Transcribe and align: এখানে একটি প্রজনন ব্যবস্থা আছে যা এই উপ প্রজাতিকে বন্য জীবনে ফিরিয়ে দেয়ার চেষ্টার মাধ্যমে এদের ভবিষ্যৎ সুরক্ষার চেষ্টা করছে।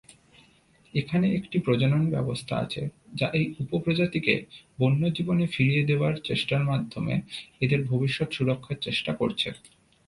এখানে 0.93 1.27
একটি 1.35 1.57
প্রজনন 1.59 2.03
ব্যবস্থা 2.09 2.53
আছে 2.57 2.81
যা 3.15 3.27
এই 3.33 3.45
উপ 3.59 3.71
প্রজাতিকে 3.83 4.33
বন্য 4.79 5.01
জীবনে 5.17 5.45
ফিরিয়ে 5.47 5.83
দেয়ার 5.83 6.15
চেষ্টার 6.23 6.61
মাধ্যমে 6.63 7.13
এদের 7.61 7.81
ভবিষ্যৎ 7.83 8.29
সুরক্ষার 8.33 8.77
চেষ্টা 8.81 9.11
করছে। 9.13 9.49